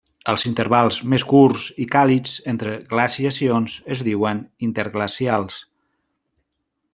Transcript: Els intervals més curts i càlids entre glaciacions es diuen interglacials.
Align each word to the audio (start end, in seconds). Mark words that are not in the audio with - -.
Els 0.31 0.43
intervals 0.49 0.95
més 1.13 1.25
curts 1.33 1.67
i 1.85 1.85
càlids 1.95 2.33
entre 2.53 2.73
glaciacions 2.95 3.77
es 3.97 4.03
diuen 4.09 4.41
interglacials. 4.69 5.61